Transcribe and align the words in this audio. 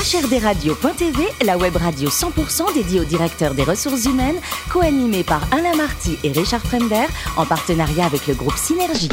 HRDRadio.tv, 0.00 1.28
la 1.44 1.58
web 1.58 1.76
radio 1.76 2.08
100% 2.08 2.72
dédiée 2.72 3.00
aux 3.00 3.04
directeurs 3.04 3.52
des 3.52 3.64
ressources 3.64 4.06
humaines, 4.06 4.40
co-animée 4.70 5.24
par 5.24 5.42
Alain 5.52 5.76
Marty 5.76 6.16
et 6.24 6.32
Richard 6.32 6.62
Fremder, 6.62 7.04
en 7.36 7.44
partenariat 7.44 8.06
avec 8.06 8.26
le 8.26 8.32
groupe 8.32 8.56
Synergie. 8.56 9.10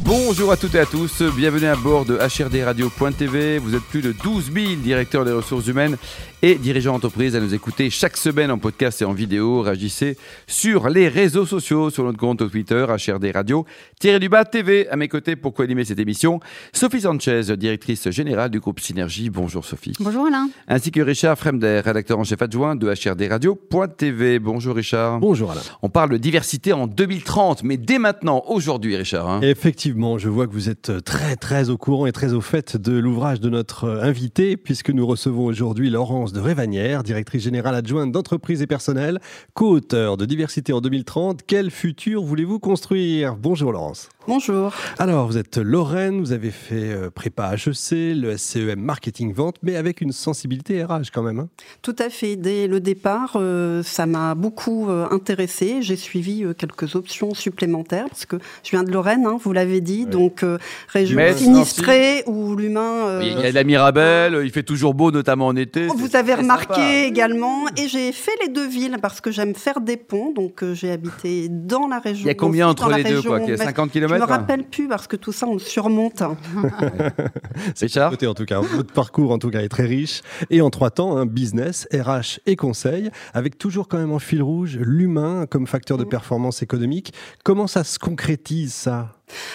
Bonjour 0.00 0.50
à 0.50 0.56
toutes 0.56 0.74
et 0.74 0.80
à 0.80 0.86
tous, 0.86 1.22
bienvenue 1.22 1.66
à 1.66 1.76
bord 1.76 2.04
de 2.04 2.18
HRDRadio.tv. 2.18 3.58
Vous 3.58 3.76
êtes 3.76 3.84
plus 3.84 4.02
de 4.02 4.10
12 4.10 4.50
000 4.52 4.66
directeurs 4.76 5.24
des 5.24 5.32
ressources 5.32 5.68
humaines 5.68 5.96
et 6.46 6.56
dirigeants 6.56 6.92
d'entreprise 6.92 7.34
à 7.36 7.40
nous 7.40 7.54
écouter 7.54 7.88
chaque 7.88 8.18
semaine 8.18 8.50
en 8.50 8.58
podcast 8.58 9.00
et 9.00 9.06
en 9.06 9.14
vidéo. 9.14 9.62
Réagissez 9.62 10.18
sur 10.46 10.90
les 10.90 11.08
réseaux 11.08 11.46
sociaux, 11.46 11.88
sur 11.88 12.04
notre 12.04 12.18
compte 12.18 12.50
Twitter, 12.50 12.84
HRD 12.86 13.30
Radio, 13.32 13.64
Thierry 13.98 14.20
Dubas 14.20 14.44
TV. 14.44 14.86
À 14.90 14.96
mes 14.96 15.08
côtés 15.08 15.36
pour 15.36 15.54
co-animer 15.54 15.86
cette 15.86 16.00
émission, 16.00 16.40
Sophie 16.74 17.00
Sanchez, 17.00 17.56
directrice 17.56 18.10
générale 18.10 18.50
du 18.50 18.60
groupe 18.60 18.78
Synergie. 18.80 19.30
Bonjour 19.30 19.64
Sophie. 19.64 19.94
Bonjour 20.00 20.26
Alain. 20.26 20.50
Ainsi 20.68 20.90
que 20.90 21.00
Richard 21.00 21.38
Fremder, 21.38 21.80
rédacteur 21.82 22.18
en 22.18 22.24
chef 22.24 22.42
adjoint 22.42 22.76
de 22.76 22.88
HRD 22.92 23.26
Radio.tv. 23.30 24.38
Bonjour 24.38 24.76
Richard. 24.76 25.20
Bonjour 25.20 25.50
Alain. 25.52 25.62
On 25.80 25.88
parle 25.88 26.10
de 26.10 26.18
diversité 26.18 26.74
en 26.74 26.86
2030, 26.86 27.62
mais 27.62 27.78
dès 27.78 27.98
maintenant, 27.98 28.42
aujourd'hui 28.48 28.96
Richard. 28.96 29.30
hein. 29.30 29.40
Effectivement, 29.40 30.18
je 30.18 30.28
vois 30.28 30.46
que 30.46 30.52
vous 30.52 30.68
êtes 30.68 30.92
très 31.06 31.36
très 31.36 31.70
au 31.70 31.78
courant 31.78 32.04
et 32.04 32.12
très 32.12 32.34
au 32.34 32.42
fait 32.42 32.76
de 32.76 32.92
l'ouvrage 32.92 33.40
de 33.40 33.48
notre 33.48 33.88
invité, 34.02 34.58
puisque 34.58 34.90
nous 34.90 35.06
recevons 35.06 35.46
aujourd'hui 35.46 35.88
Laurence 35.88 36.33
de 36.34 36.40
Révanière, 36.40 37.02
directrice 37.02 37.42
générale 37.42 37.76
adjointe 37.76 38.12
d'entreprise 38.12 38.60
et 38.60 38.66
personnel, 38.66 39.20
co-auteur 39.54 40.16
de 40.16 40.26
Diversité 40.26 40.72
en 40.72 40.80
2030. 40.80 41.40
Quel 41.46 41.70
futur 41.70 42.22
voulez-vous 42.22 42.58
construire? 42.58 43.36
Bonjour 43.36 43.72
Laurence. 43.72 44.08
Bonjour. 44.26 44.72
Alors, 44.98 45.26
vous 45.26 45.36
êtes 45.36 45.58
Lorraine, 45.58 46.18
vous 46.20 46.32
avez 46.32 46.50
fait 46.50 46.92
euh, 46.94 47.10
prépa 47.10 47.52
HEC, 47.56 47.90
le 48.16 48.38
SCEM 48.38 48.80
marketing 48.80 49.34
vente, 49.34 49.56
mais 49.62 49.76
avec 49.76 50.00
une 50.00 50.12
sensibilité 50.12 50.82
RH 50.82 51.10
quand 51.12 51.22
même. 51.22 51.40
hein. 51.40 51.48
Tout 51.82 51.94
à 51.98 52.08
fait. 52.08 52.36
Dès 52.36 52.66
le 52.66 52.80
départ, 52.80 53.32
euh, 53.36 53.82
ça 53.82 54.06
m'a 54.06 54.34
beaucoup 54.34 54.88
euh, 54.88 55.06
intéressé. 55.10 55.82
J'ai 55.82 55.96
suivi 55.96 56.42
euh, 56.42 56.54
quelques 56.54 56.94
options 56.94 57.34
supplémentaires 57.34 58.06
parce 58.08 58.24
que 58.24 58.36
je 58.62 58.70
viens 58.70 58.82
de 58.82 58.90
Lorraine, 58.90 59.26
hein, 59.26 59.36
vous 59.38 59.52
l'avez 59.52 59.82
dit, 59.82 60.06
donc 60.06 60.42
euh, 60.42 60.56
région 60.88 61.20
sinistrée 61.36 62.22
où 62.26 62.56
l'humain. 62.56 63.06
euh, 63.08 63.20
Il 63.22 63.38
y 63.42 63.46
a 63.46 63.50
de 63.50 63.54
la 63.54 63.64
Mirabelle, 63.64 64.40
il 64.42 64.50
fait 64.50 64.62
toujours 64.62 64.94
beau, 64.94 65.10
notamment 65.10 65.48
en 65.48 65.56
été. 65.56 65.86
Vous 65.88 66.06
C'est 66.10 66.16
avez 66.16 66.34
remarqué 66.34 66.72
sympa. 66.74 67.04
également, 67.06 67.66
et 67.76 67.88
j'ai 67.88 68.10
fait 68.12 68.32
les 68.42 68.48
deux 68.48 68.66
villes 68.66 68.96
parce 69.02 69.20
que 69.20 69.30
j'aime 69.30 69.54
faire 69.54 69.82
des 69.82 69.98
ponts, 69.98 70.32
donc 70.32 70.62
euh, 70.62 70.72
j'ai 70.72 70.90
habité 70.92 71.48
dans 71.50 71.88
la 71.88 71.98
région. 71.98 72.24
Il 72.24 72.28
y 72.28 72.30
a 72.30 72.34
combien 72.34 72.68
entre 72.68 72.88
les 72.88 73.04
deux 73.04 73.20
quoi 73.20 73.38
qu'il 73.40 73.50
y 73.50 73.52
a 73.52 73.56
ouest. 73.56 73.64
50 73.64 73.90
Je 74.13 74.13
me 74.14 74.26
km 74.26 74.40
rappelle 74.40 74.64
plus 74.64 74.88
parce 74.88 75.06
que 75.06 75.16
tout 75.16 75.32
ça 75.32 75.46
on 75.46 75.54
le 75.54 75.58
surmonte. 75.58 76.22
Richard 77.80 78.10
Côté, 78.10 78.26
en 78.26 78.34
tout 78.34 78.44
cas, 78.44 78.60
votre 78.60 78.92
parcours 78.92 79.32
en 79.32 79.38
tout 79.38 79.50
cas 79.50 79.60
est 79.60 79.68
très 79.68 79.84
riche. 79.84 80.22
Et 80.50 80.60
en 80.60 80.70
trois 80.70 80.90
temps, 80.90 81.16
hein, 81.16 81.26
business, 81.26 81.88
RH 81.92 82.40
et 82.46 82.56
conseil, 82.56 83.10
avec 83.32 83.58
toujours 83.58 83.88
quand 83.88 83.98
même 83.98 84.12
en 84.12 84.18
fil 84.18 84.42
rouge 84.42 84.78
l'humain 84.80 85.46
comme 85.46 85.66
facteur 85.66 85.98
de 85.98 86.04
performance 86.04 86.62
économique. 86.62 87.12
Comment 87.44 87.66
ça 87.66 87.84
se 87.84 87.98
concrétise 87.98 88.72
ça? 88.72 89.12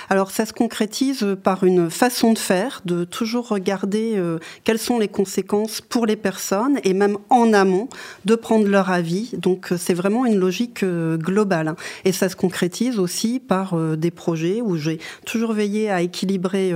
Alors 0.09 0.31
ça 0.31 0.45
se 0.45 0.53
concrétise 0.53 1.25
par 1.43 1.63
une 1.63 1.89
façon 1.89 2.33
de 2.33 2.39
faire, 2.39 2.81
de 2.85 3.03
toujours 3.03 3.47
regarder 3.49 4.13
euh, 4.17 4.39
quelles 4.63 4.79
sont 4.79 4.97
les 4.97 5.07
conséquences 5.07 5.81
pour 5.81 6.05
les 6.05 6.15
personnes 6.15 6.79
et 6.83 6.93
même 6.93 7.17
en 7.29 7.53
amont 7.53 7.87
de 8.25 8.35
prendre 8.35 8.67
leur 8.67 8.89
avis. 8.89 9.31
Donc 9.37 9.71
euh, 9.71 9.77
c'est 9.77 9.93
vraiment 9.93 10.25
une 10.25 10.37
logique 10.37 10.83
euh, 10.83 11.17
globale. 11.17 11.67
hein. 11.69 11.75
Et 12.05 12.11
ça 12.11 12.29
se 12.29 12.35
concrétise 12.35 12.97
aussi 12.97 13.39
par 13.39 13.75
des 13.97 14.11
projets 14.11 14.61
où 14.61 14.75
j'ai 14.77 14.99
toujours 15.25 15.53
veillé 15.53 15.89
à 15.89 16.01
équilibrer 16.01 16.73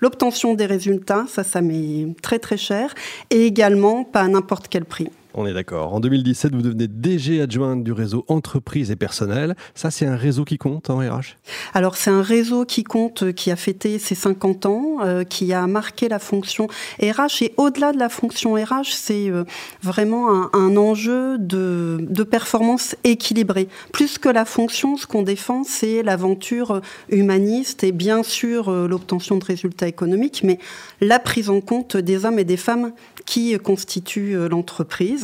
l'obtention 0.00 0.54
des 0.54 0.66
résultats, 0.66 1.24
ça 1.28 1.44
ça 1.44 1.60
m'est 1.60 2.08
très 2.22 2.38
très 2.38 2.56
cher, 2.56 2.94
et 3.30 3.46
également 3.46 4.04
pas 4.04 4.22
à 4.22 4.28
n'importe 4.28 4.68
quel 4.68 4.84
prix. 4.84 5.08
On 5.34 5.46
est 5.46 5.52
d'accord. 5.52 5.94
En 5.94 6.00
2017, 6.00 6.54
vous 6.54 6.62
devenez 6.62 6.88
DG 6.88 7.40
adjointe 7.40 7.84
du 7.84 7.92
réseau 7.92 8.24
entreprise 8.28 8.90
et 8.90 8.96
personnel. 8.96 9.54
Ça, 9.74 9.90
c'est 9.90 10.06
un 10.06 10.16
réseau 10.16 10.44
qui 10.44 10.58
compte 10.58 10.90
en 10.90 10.98
RH 10.98 11.36
Alors 11.72 11.96
c'est 11.96 12.10
un 12.10 12.22
réseau 12.22 12.64
qui 12.64 12.84
compte, 12.84 13.32
qui 13.32 13.50
a 13.50 13.56
fêté 13.56 13.98
ses 13.98 14.14
50 14.14 14.66
ans, 14.66 14.96
euh, 15.02 15.24
qui 15.24 15.52
a 15.52 15.66
marqué 15.66 16.08
la 16.08 16.18
fonction 16.18 16.66
RH. 17.00 17.42
Et 17.42 17.54
au-delà 17.56 17.92
de 17.92 17.98
la 17.98 18.08
fonction 18.08 18.54
RH, 18.54 18.92
c'est 18.92 19.30
euh, 19.30 19.44
vraiment 19.82 20.54
un, 20.54 20.76
enjeu 20.76 21.38
de, 21.38 22.24
performance 22.30 22.96
équilibrée. 23.04 23.68
Plus 23.92 24.18
que 24.18 24.28
la 24.28 24.44
fonction, 24.44 24.96
ce 24.96 25.06
qu'on 25.06 25.22
défend, 25.22 25.64
c'est 25.64 26.02
l'aventure 26.02 26.80
humaniste 27.08 27.82
et 27.84 27.92
bien 27.92 28.22
sûr 28.22 28.68
euh, 28.68 28.86
l'obtention 28.86 29.36
de 29.36 29.44
résultats 29.44 29.88
économiques, 29.88 30.42
mais 30.44 30.58
la 31.00 31.18
prise 31.18 31.50
en 31.50 31.60
compte 31.60 31.96
des 31.96 32.24
hommes 32.24 32.38
et 32.38 32.44
des 32.44 32.56
femmes 32.56 32.92
qui 33.26 33.56
constituent 33.58 34.36
euh, 34.36 34.48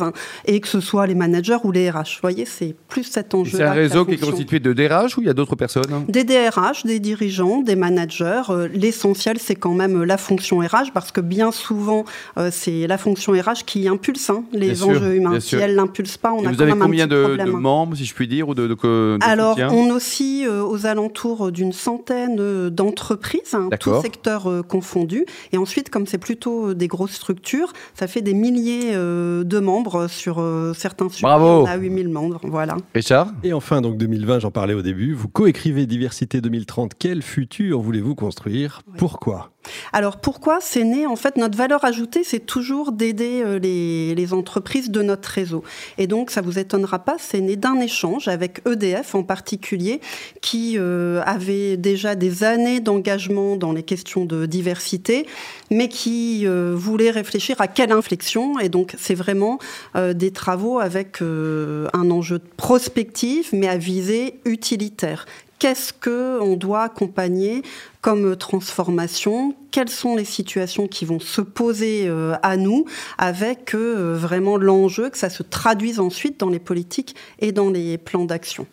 hein, 0.01 0.11
et 0.45 0.59
que 0.59 0.67
ce 0.67 0.79
soit 0.79 1.07
les 1.07 1.15
managers 1.15 1.57
ou 1.63 1.71
les 1.71 1.89
RH. 1.89 1.95
Vous 1.97 2.21
voyez, 2.21 2.45
c'est 2.45 2.75
plus 2.87 3.03
cet 3.03 3.33
enjeu. 3.33 3.57
C'est 3.57 3.63
un 3.63 3.71
réseau 3.73 4.05
qui 4.05 4.13
est 4.13 4.17
constitué 4.23 4.59
de 4.59 4.73
DRH 4.73 5.17
ou 5.17 5.21
il 5.21 5.27
y 5.27 5.29
a 5.29 5.33
d'autres 5.33 5.55
personnes 5.55 5.91
hein? 5.91 6.03
Des 6.07 6.23
DRH, 6.23 6.85
des 6.85 6.99
dirigeants, 6.99 7.61
des 7.61 7.75
managers. 7.75 8.43
Euh, 8.49 8.67
L'essentiel, 8.73 9.37
c'est 9.39 9.55
quand 9.55 9.73
même 9.73 10.03
la 10.03 10.17
fonction 10.17 10.59
RH, 10.59 10.91
parce 10.93 11.11
que 11.11 11.21
bien 11.21 11.51
souvent, 11.51 12.05
euh, 12.37 12.49
c'est 12.51 12.87
la 12.87 12.97
fonction 12.97 13.33
RH 13.33 13.65
qui 13.65 13.87
impulse 13.87 14.29
hein, 14.29 14.43
les 14.53 14.67
Bien 14.67 14.75
sûr, 14.75 14.87
enjeux 14.89 15.15
humains. 15.15 15.39
Si 15.39 15.49
sûr. 15.49 15.61
elle 15.61 15.75
l'impulse 15.75 16.17
pas, 16.17 16.31
on 16.33 16.43
Et 16.43 16.47
a 16.47 16.49
vous 16.49 16.55
quand 16.55 16.61
avez 16.63 16.71
même 16.71 16.81
un 16.81 16.85
combien 16.85 17.07
petit 17.07 17.15
de, 17.15 17.23
problème. 17.23 17.47
de 17.47 17.51
membres, 17.51 17.95
si 17.97 18.05
je 18.05 18.13
puis 18.13 18.27
dire, 18.27 18.49
ou 18.49 18.53
de, 18.55 18.67
de, 18.67 18.73
de 18.75 19.17
Alors, 19.21 19.57
on 19.71 19.97
euh, 20.45 20.63
aux 20.63 20.85
alentours 20.85 21.51
d'une 21.51 21.73
centaine 21.73 22.37
euh, 22.39 22.69
d'entreprises, 22.69 23.53
hein, 23.53 23.69
tous 23.79 24.01
secteurs 24.01 24.49
euh, 24.49 24.61
confondus. 24.61 25.25
Et 25.51 25.57
ensuite, 25.57 25.89
comme 25.89 26.05
c'est 26.05 26.17
plutôt 26.17 26.69
euh, 26.69 26.75
des 26.75 26.87
grosses 26.87 27.13
structures, 27.13 27.73
ça 27.93 28.07
fait 28.07 28.21
des 28.21 28.33
milliers 28.33 28.91
euh, 28.93 29.43
de 29.43 29.59
membres 29.59 29.86
sur 30.07 30.39
euh, 30.39 30.73
certains 30.73 31.09
sujets. 31.09 31.23
Bravo. 31.23 31.63
On 31.63 31.65
a 31.65 31.75
8000 31.75 32.09
membres, 32.09 32.39
voilà. 32.43 32.77
Richard? 32.93 33.31
Et 33.43 33.53
enfin, 33.53 33.81
donc 33.81 33.97
2020, 33.97 34.39
j'en 34.39 34.51
parlais 34.51 34.73
au 34.73 34.81
début, 34.81 35.13
vous 35.13 35.27
coécrivez 35.27 35.85
Diversité 35.85 36.41
2030. 36.41 36.93
Quel 36.97 37.21
futur 37.21 37.81
voulez-vous 37.81 38.15
construire? 38.15 38.81
Pourquoi? 38.97 39.51
Alors 39.93 40.17
pourquoi 40.17 40.59
c'est 40.61 40.83
né 40.83 41.05
En 41.05 41.15
fait, 41.15 41.37
notre 41.37 41.57
valeur 41.57 41.83
ajoutée, 41.85 42.23
c'est 42.23 42.39
toujours 42.39 42.91
d'aider 42.91 43.43
euh, 43.45 43.59
les, 43.59 44.33
entreprises 44.33 44.91
de 44.91 45.01
notre 45.01 45.29
réseau. 45.29 45.63
Et 45.97 46.05
donc, 46.05 46.31
ça 46.31 46.41
vous 46.41 46.59
étonnera 46.59 46.99
pas, 46.99 47.15
c'est 47.17 47.39
né 47.39 47.55
d'un 47.55 47.79
échange 47.79 48.27
avec 48.27 48.61
EDF 48.67 49.15
en 49.15 49.23
particulier, 49.23 50.01
qui 50.41 50.75
euh, 50.77 51.21
avait 51.25 51.77
déjà 51.77 52.15
des 52.15 52.43
années 52.43 52.81
d'engagement 52.81 53.55
dans 53.55 53.71
les 53.71 53.83
questions 53.83 54.25
de 54.25 54.45
diversité, 54.45 55.25
mais 55.71 55.87
qui 55.87 56.45
euh, 56.45 56.73
voulait 56.75 57.11
réfléchir 57.11 57.61
à 57.61 57.67
quelle 57.67 57.93
inflexion. 57.93 58.59
Et 58.59 58.67
donc, 58.67 58.95
c'est 58.97 59.15
vraiment 59.15 59.59
des 59.95 60.31
travaux 60.31 60.79
avec 60.79 61.21
un 61.21 62.11
enjeu 62.11 62.39
prospectif, 62.57 63.53
mais 63.53 63.67
à 63.67 63.77
visée 63.77 64.39
utilitaire. 64.45 65.25
Qu'est-ce 65.59 65.91
que 65.91 66.39
on 66.39 66.55
doit 66.55 66.83
accompagner 66.83 67.63
comme 68.01 68.35
transformation? 68.35 69.55
Quelles 69.71 69.89
sont 69.89 70.15
les 70.15 70.25
situations 70.25 70.87
qui 70.87 71.03
vont 71.05 71.19
se 71.19 71.41
poser 71.41 72.07
euh, 72.07 72.35
à 72.43 72.57
nous 72.57 72.85
avec 73.17 73.73
euh, 73.73 74.15
vraiment 74.15 74.57
l'enjeu 74.57 75.09
que 75.09 75.17
ça 75.17 75.31
se 75.31 75.41
traduise 75.41 75.99
ensuite 75.99 76.39
dans 76.39 76.49
les 76.49 76.59
politiques 76.59 77.15
et 77.39 77.51
dans 77.51 77.71
les 77.71 77.97
plans 77.97 78.25
d'action? 78.25 78.67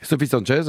Sophie 0.00 0.26
Sanchez 0.26 0.62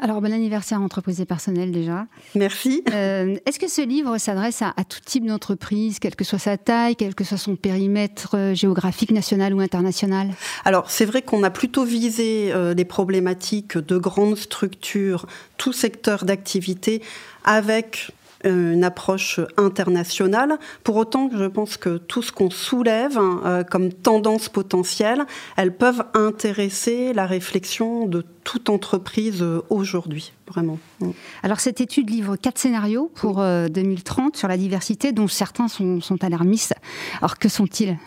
Alors, 0.00 0.20
bon 0.20 0.32
anniversaire 0.32 0.80
entreprise 0.80 1.20
et 1.20 1.24
personnel 1.24 1.72
déjà. 1.72 2.06
Merci. 2.36 2.84
Euh, 2.92 3.36
Est-ce 3.46 3.58
que 3.58 3.66
ce 3.66 3.80
livre 3.80 4.16
s'adresse 4.18 4.62
à, 4.62 4.72
à 4.76 4.84
tout 4.84 5.00
type 5.04 5.26
d'entreprise, 5.26 5.98
quelle 5.98 6.14
que 6.14 6.22
soit 6.22 6.38
sa 6.38 6.56
taille, 6.56 6.94
quel 6.94 7.16
que 7.16 7.24
soit 7.24 7.36
son 7.36 7.56
périmètre 7.56 8.36
euh, 8.36 8.54
géographique, 8.54 9.10
national 9.10 9.54
ou 9.54 9.60
international? 9.60 10.30
Alors, 10.64 10.88
c'est 10.88 11.04
vrai 11.04 11.22
qu'on 11.22 11.42
a 11.42 11.50
plutôt 11.50 11.84
visé 11.84 12.52
euh, 12.52 12.74
les 12.74 12.84
problématiques 12.84 13.76
de 13.76 13.98
grandes 13.98 14.36
structures, 14.36 15.26
tout 15.56 15.72
secteur 15.72 16.24
d'activité, 16.24 17.02
avec 17.44 18.12
euh, 18.46 18.74
une 18.74 18.84
approche 18.84 19.40
internationale. 19.56 20.58
Pour 20.84 20.94
autant, 20.94 21.28
je 21.36 21.46
pense 21.46 21.76
que 21.76 21.96
tout 21.96 22.22
ce 22.22 22.30
qu'on 22.30 22.50
soulève 22.50 23.18
hein, 23.18 23.64
comme 23.68 23.92
tendance 23.92 24.48
potentielle, 24.48 25.24
elles 25.56 25.74
peuvent 25.74 26.04
intéresser 26.14 27.12
la 27.12 27.26
réflexion 27.26 28.06
de 28.06 28.24
toute 28.48 28.70
entreprise 28.70 29.42
euh, 29.42 29.60
aujourd'hui, 29.68 30.32
vraiment. 30.46 30.78
Mm. 31.00 31.10
Alors, 31.42 31.60
cette 31.60 31.82
étude 31.82 32.08
livre 32.08 32.36
quatre 32.36 32.56
scénarios 32.56 33.12
pour 33.14 33.42
euh, 33.42 33.68
2030 33.68 34.38
sur 34.38 34.48
la 34.48 34.56
diversité, 34.56 35.12
dont 35.12 35.28
certains 35.28 35.68
sont, 35.68 36.00
sont 36.00 36.24
alarmistes. 36.24 36.74
Alors, 37.18 37.36
que 37.36 37.50
sont-ils? 37.50 37.98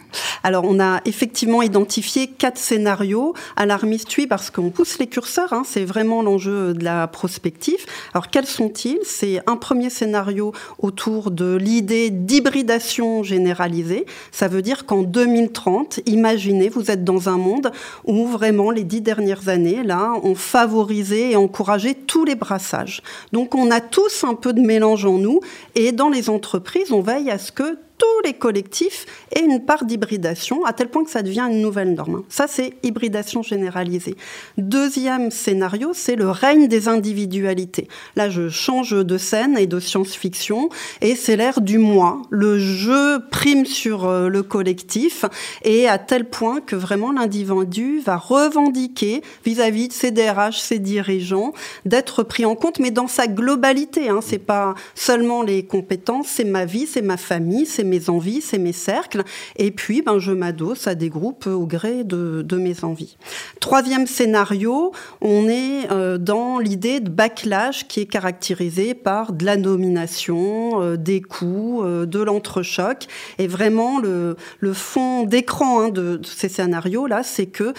Alors, 0.42 0.64
on 0.66 0.80
a 0.80 1.00
effectivement 1.06 1.62
identifié 1.62 2.26
quatre 2.26 2.58
scénarios 2.58 3.36
alarmistes, 3.56 4.18
oui, 4.18 4.26
parce 4.26 4.50
qu'on 4.50 4.72
pousse 4.72 4.98
les 4.98 5.06
curseurs, 5.06 5.54
hein, 5.54 5.62
c'est 5.64 5.86
vraiment 5.86 6.24
l'enjeu 6.24 6.74
de 6.74 6.84
la 6.84 7.06
prospective. 7.06 7.86
Alors, 8.16 8.30
quels 8.32 8.48
sont-ils? 8.48 8.98
C'est 9.04 9.44
un 9.46 9.58
premier 9.58 9.92
scénario 9.92 10.54
autour 10.80 11.30
de 11.30 11.56
l'idée 11.56 12.10
d'hybridation 12.10 13.22
généralisée. 13.22 14.08
Ça 14.32 14.48
veut 14.48 14.64
dire 14.64 14.88
qu'en 14.88 15.04
2030, 15.04 16.00
imaginez, 16.08 16.70
vous 16.70 16.90
êtes 16.90 17.04
dans 17.04 17.30
un 17.30 17.38
monde 17.38 17.72
où 18.06 18.26
vraiment 18.26 18.72
les 18.72 18.84
dix 18.84 19.02
dernières 19.02 19.48
années, 19.48 19.84
là, 19.84 20.14
ont 20.32 20.36
favorisé 20.36 21.32
et 21.32 21.36
encouragé 21.36 21.94
tous 21.94 22.26
les 22.26 22.36
brassages. 22.36 23.02
Donc, 23.32 23.56
on 23.56 23.70
a 23.72 23.82
tous 23.82 24.24
un 24.24 24.34
peu 24.34 24.54
de 24.54 24.62
mélange 24.62 25.06
en 25.06 25.18
nous, 25.18 25.42
et 25.76 25.92
dans 25.92 26.10
les 26.10 26.30
entreprises, 26.30 26.92
on 26.92 27.02
veille 27.02 27.30
à 27.30 27.38
ce 27.38 27.52
que 27.52 27.78
tous 28.02 28.26
les 28.26 28.34
collectifs 28.34 29.06
et 29.36 29.42
une 29.42 29.64
part 29.64 29.86
d'hybridation, 29.86 30.66
à 30.66 30.74
tel 30.74 30.90
point 30.90 31.04
que 31.04 31.12
ça 31.12 31.22
devient 31.22 31.48
une 31.52 31.62
nouvelle 31.62 31.94
norme. 31.94 32.24
Ça, 32.30 32.48
c'est 32.48 32.74
hybridation 32.82 33.44
généralisée. 33.44 34.16
Deuxième 34.58 35.30
scénario, 35.30 35.92
c'est 35.94 36.16
le 36.16 36.28
règne 36.28 36.68
des 36.68 36.88
individualités. 36.88 37.88
Là, 38.16 38.32
je 38.32 38.50
change 38.50 38.92
de 38.92 39.18
scène 39.20 39.56
et 39.56 39.68
de 39.68 39.80
science-fiction, 39.80 40.70
et 41.02 41.16
c'est 41.16 41.36
l'ère 41.36 41.62
du 41.62 41.78
moi. 41.78 42.24
Le 42.32 42.58
jeu 42.58 43.20
prime 43.30 43.68
sur 43.68 44.06
euh, 44.06 44.30
le 44.30 44.42
collectif, 44.42 45.26
et 45.64 45.88
à 45.88 46.00
tel 46.00 46.26
point 46.26 46.60
que 46.60 46.76
vraiment 46.76 47.12
l'individu 47.12 48.00
va 48.00 48.18
revendiquer 48.18 49.22
vis-à-vis 49.46 49.90
de 49.90 49.94
ses 49.94 50.10
DRH, 50.10 50.60
ses 50.60 50.80
dirigeants, 50.80 51.54
d'être 51.86 52.24
pris 52.24 52.46
en 52.46 52.56
compte, 52.56 52.80
mais 52.80 52.90
dans 52.90 53.08
sa 53.08 53.28
globalité. 53.28 54.10
Hein. 54.10 54.22
C'est 54.26 54.40
pas 54.40 54.74
seulement 54.96 55.44
les 55.44 55.66
compétences, 55.66 56.28
c'est 56.30 56.46
ma 56.46 56.66
vie, 56.66 56.88
c'est 56.88 57.04
ma 57.04 57.18
famille, 57.18 57.68
c'est 57.68 57.91
mes 57.92 58.10
envies, 58.10 58.42
c'est 58.42 58.58
mes 58.58 58.74
cercles. 58.74 59.24
Et 59.58 59.72
puis, 59.72 60.02
ben, 60.02 60.18
je 60.18 60.32
m'adosse 60.32 60.88
à 60.88 60.96
des 60.96 61.10
groupes 61.10 61.46
au 61.46 61.66
gré 61.68 62.04
de, 62.04 62.58
mes 62.58 62.84
envies. 62.84 63.18
Troisième 63.60 64.08
scénario, 64.08 64.92
on 65.22 65.48
est 65.48 65.92
euh, 65.92 66.18
dans 66.18 66.60
l'idée 66.60 67.00
de 67.00 67.10
backlash 67.10 67.88
qui 67.88 68.02
est 68.02 68.06
caractérisé 68.06 68.94
par 68.94 69.34
de 69.34 69.46
la 69.46 69.58
nomination, 69.58 70.82
euh, 70.82 70.96
des 70.96 71.22
coups, 71.22 71.84
euh, 71.84 72.06
de 72.06 72.20
l'entrechoc. 72.20 73.08
Et 73.40 73.48
vraiment, 73.48 74.00
le, 74.00 74.36
fond 74.74 75.24
d'écran 75.24 75.82
hein, 75.82 75.90
de, 75.90 76.22
ces 76.24 76.48
scénarios-là, 76.48 77.24
c'est 77.24 77.48
que 77.48 77.74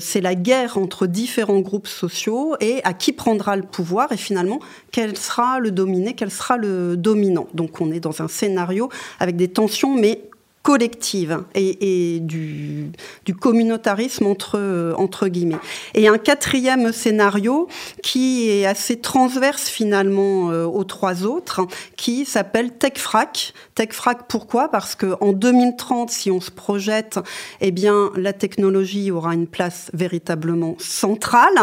c'est 0.00 0.22
la 0.22 0.34
guerre 0.34 0.78
entre 0.78 1.06
différents 1.06 1.60
groupes 1.60 1.86
sociaux 1.86 2.56
et 2.60 2.80
à 2.84 2.94
qui 2.94 3.12
prendra 3.12 3.56
le 3.56 3.62
pouvoir 3.62 4.12
et 4.12 4.16
finalement, 4.16 4.60
quel 4.92 5.16
sera 5.16 5.60
le 5.60 5.70
dominé, 5.70 6.14
quel 6.14 6.30
sera 6.30 6.56
le 6.56 6.96
dominant. 6.96 7.46
Donc 7.52 7.80
on 7.80 7.92
est 7.92 8.00
dans 8.00 8.22
un 8.22 8.28
scénario 8.28 8.88
avec 9.20 9.36
des 9.36 9.48
mais 9.96 10.28
collective 10.68 11.44
et, 11.54 12.18
du, 12.20 12.92
communautarisme 13.40 14.26
entre, 14.26 14.94
entre 14.98 15.28
guillemets. 15.28 15.56
Et 15.94 16.08
un 16.08 16.18
quatrième 16.18 16.92
scénario 16.92 17.68
qui 18.02 18.50
est 18.50 18.66
assez 18.66 19.00
transverse 19.00 19.68
finalement 19.68 20.50
euh, 20.50 20.66
aux 20.66 20.84
trois 20.84 21.24
autres, 21.24 21.66
qui 21.96 22.26
s'appelle 22.26 22.72
TechFrac. 22.72 23.54
TechFrac 23.76 24.26
pourquoi? 24.28 24.70
Parce 24.70 24.94
qu'en 24.94 25.32
2030, 25.32 26.10
si 26.10 26.30
on 26.30 26.40
se 26.40 26.50
projette, 26.50 27.18
eh 27.62 27.70
bien 27.70 28.10
la 28.14 28.34
technologie 28.34 29.10
aura 29.10 29.32
une 29.32 29.46
place 29.46 29.90
véritablement 29.94 30.74
centrale 30.78 31.58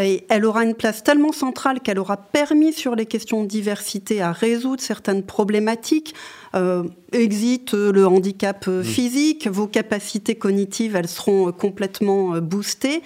et 0.00 0.24
elle 0.30 0.46
aura 0.46 0.64
une 0.64 0.74
place 0.74 1.02
tellement 1.04 1.32
centrale 1.32 1.80
qu'elle 1.80 1.98
aura 1.98 2.16
permis 2.16 2.72
sur 2.72 2.94
les 2.94 3.04
questions 3.04 3.42
de 3.42 3.48
diversité 3.48 4.22
à 4.22 4.32
résoudre 4.32 4.80
certaines 4.80 5.22
problématiques 5.22 6.14
euh, 6.54 6.84
exit 7.12 7.74
le 7.74 8.06
handicap 8.06 8.66
euh, 8.68 8.80
mmh. 8.80 8.84
physique, 8.84 9.48
vos 9.48 9.66
capacités 9.66 10.34
cognitives, 10.34 10.96
elles 10.96 11.08
seront 11.08 11.48
euh, 11.48 11.52
complètement 11.52 12.38
boostées. 12.40 13.02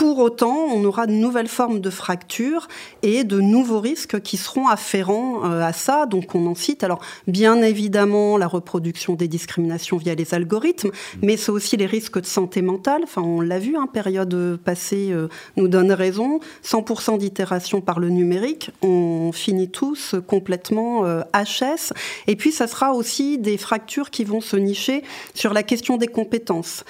Pour 0.00 0.18
autant, 0.20 0.56
on 0.72 0.82
aura 0.86 1.06
de 1.06 1.12
nouvelles 1.12 1.46
formes 1.46 1.78
de 1.78 1.90
fractures 1.90 2.68
et 3.02 3.22
de 3.22 3.38
nouveaux 3.38 3.80
risques 3.80 4.22
qui 4.22 4.38
seront 4.38 4.66
afférents 4.66 5.44
euh, 5.44 5.62
à 5.62 5.74
ça. 5.74 6.06
Donc 6.06 6.34
on 6.34 6.46
en 6.46 6.54
cite 6.54 6.82
alors 6.82 7.00
bien 7.26 7.60
évidemment 7.60 8.38
la 8.38 8.46
reproduction 8.46 9.14
des 9.14 9.28
discriminations 9.28 9.98
via 9.98 10.14
les 10.14 10.32
algorithmes, 10.32 10.90
mais 11.20 11.36
c'est 11.36 11.52
aussi 11.52 11.76
les 11.76 11.84
risques 11.84 12.18
de 12.18 12.24
santé 12.24 12.62
mentale. 12.62 13.02
Enfin, 13.04 13.20
on 13.20 13.42
l'a 13.42 13.58
vu, 13.58 13.76
hein, 13.76 13.86
période 13.92 14.58
passée 14.64 15.10
euh, 15.12 15.28
nous 15.58 15.68
donne 15.68 15.92
raison. 15.92 16.40
100% 16.64 17.18
d'itération 17.18 17.82
par 17.82 18.00
le 18.00 18.08
numérique, 18.08 18.70
on 18.80 19.32
finit 19.32 19.68
tous 19.68 20.14
complètement 20.26 21.04
HS. 21.04 21.62
Euh, 21.62 21.94
et 22.26 22.36
puis 22.36 22.52
ça 22.52 22.68
sera 22.68 22.94
aussi 22.94 23.36
des 23.36 23.58
fractures 23.58 24.08
qui 24.08 24.24
vont 24.24 24.40
se 24.40 24.56
nicher 24.56 25.02
sur 25.34 25.52
la 25.52 25.62
question 25.62 25.98
des 25.98 26.08
compétences. 26.08 26.84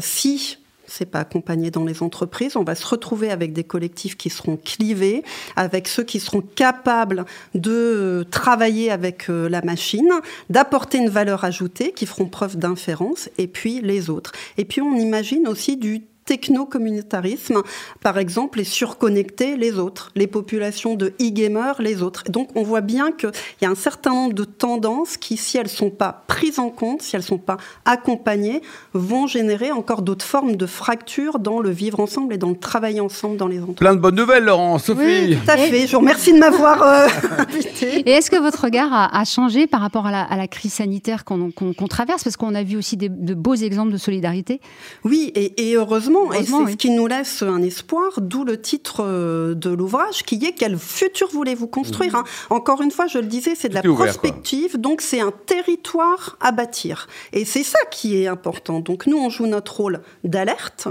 si 0.00 0.59
c'est 0.90 1.06
pas 1.06 1.20
accompagné 1.20 1.70
dans 1.70 1.84
les 1.84 2.02
entreprises. 2.02 2.56
On 2.56 2.64
va 2.64 2.74
se 2.74 2.86
retrouver 2.86 3.30
avec 3.30 3.52
des 3.52 3.64
collectifs 3.64 4.16
qui 4.16 4.30
seront 4.30 4.56
clivés, 4.56 5.22
avec 5.56 5.88
ceux 5.88 6.02
qui 6.02 6.20
seront 6.20 6.42
capables 6.42 7.24
de 7.54 8.26
travailler 8.30 8.90
avec 8.90 9.30
euh, 9.30 9.48
la 9.48 9.62
machine, 9.62 10.10
d'apporter 10.50 10.98
une 10.98 11.08
valeur 11.08 11.44
ajoutée, 11.44 11.92
qui 11.92 12.06
feront 12.06 12.26
preuve 12.26 12.56
d'inférence, 12.56 13.28
et 13.38 13.46
puis 13.46 13.80
les 13.80 14.10
autres. 14.10 14.32
Et 14.58 14.64
puis 14.64 14.80
on 14.80 14.96
imagine 14.96 15.46
aussi 15.48 15.76
du 15.76 16.02
techno-communautarisme, 16.30 17.62
par 18.00 18.16
exemple, 18.16 18.60
et 18.60 18.64
surconnecter 18.64 19.56
les 19.56 19.80
autres, 19.80 20.12
les 20.14 20.28
populations 20.28 20.94
de 20.94 21.12
e-gamers, 21.20 21.82
les 21.82 22.02
autres. 22.02 22.22
Donc 22.30 22.50
on 22.54 22.62
voit 22.62 22.82
bien 22.82 23.10
qu'il 23.10 23.32
y 23.62 23.64
a 23.64 23.68
un 23.68 23.74
certain 23.74 24.12
nombre 24.12 24.34
de 24.34 24.44
tendances 24.44 25.16
qui, 25.16 25.36
si 25.36 25.58
elles 25.58 25.64
ne 25.64 25.68
sont 25.68 25.90
pas 25.90 26.22
prises 26.28 26.60
en 26.60 26.70
compte, 26.70 27.02
si 27.02 27.16
elles 27.16 27.22
ne 27.22 27.26
sont 27.26 27.38
pas 27.38 27.56
accompagnées, 27.84 28.62
vont 28.94 29.26
générer 29.26 29.72
encore 29.72 30.02
d'autres 30.02 30.24
formes 30.24 30.54
de 30.54 30.66
fractures 30.66 31.40
dans 31.40 31.58
le 31.58 31.70
vivre 31.70 31.98
ensemble 31.98 32.32
et 32.32 32.38
dans 32.38 32.50
le 32.50 32.58
travail 32.58 33.00
ensemble 33.00 33.36
dans 33.36 33.48
les 33.48 33.58
entreprises. 33.58 33.78
Plein 33.78 33.94
de 33.94 34.00
bonnes 34.00 34.14
nouvelles, 34.14 34.44
Laurent, 34.44 34.78
Sophie. 34.78 35.00
Oui, 35.00 35.36
tout 35.36 35.50
à 35.50 35.56
fait. 35.56 35.88
Je 35.88 35.92
vous 35.92 35.98
remercie 35.98 36.32
de 36.32 36.38
m'avoir 36.38 36.80
euh, 36.84 37.08
invité. 37.38 38.08
Et 38.08 38.12
est-ce 38.12 38.30
que 38.30 38.40
votre 38.40 38.62
regard 38.62 38.92
a, 38.92 39.24
changé 39.24 39.66
par 39.66 39.80
rapport 39.80 40.06
à 40.06 40.36
la, 40.36 40.46
crise 40.46 40.74
sanitaire 40.74 41.24
qu'on 41.24 41.88
traverse? 41.88 42.22
Parce 42.22 42.36
qu'on 42.36 42.54
a 42.54 42.62
vu 42.62 42.76
aussi 42.76 42.96
de 42.96 43.34
beaux 43.34 43.56
exemples 43.56 43.90
de 43.90 43.98
solidarité. 43.98 44.60
Oui, 45.02 45.32
et 45.34 45.74
heureusement 45.74 46.19
et 46.32 46.44
c'est 46.44 46.72
ce 46.72 46.76
qui 46.76 46.90
nous 46.90 47.06
laisse 47.06 47.42
un 47.42 47.62
espoir, 47.62 48.20
d'où 48.20 48.44
le 48.44 48.60
titre 48.60 49.02
euh, 49.04 49.54
de 49.54 49.70
l'ouvrage, 49.70 50.22
qui 50.24 50.36
est 50.44 50.52
Quel 50.52 50.78
futur 50.78 51.28
voulez-vous 51.30 51.66
construire 51.66 52.14
hein? 52.14 52.24
Encore 52.50 52.82
une 52.82 52.90
fois, 52.90 53.06
je 53.06 53.18
le 53.18 53.26
disais, 53.26 53.54
c'est 53.54 53.68
de 53.68 53.74
la 53.74 53.82
prospective, 53.82 54.78
donc 54.78 55.00
c'est 55.00 55.20
un 55.20 55.32
territoire 55.46 56.36
à 56.40 56.52
bâtir. 56.52 57.08
Et 57.32 57.44
c'est 57.44 57.62
ça 57.62 57.78
qui 57.90 58.22
est 58.22 58.26
important. 58.26 58.80
Donc 58.80 59.06
nous, 59.06 59.18
on 59.18 59.30
joue 59.30 59.46
notre 59.46 59.76
rôle 59.76 60.00
d'alerte, 60.24 60.88